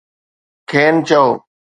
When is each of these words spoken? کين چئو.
کين 0.69 0.95
چئو. 1.07 1.25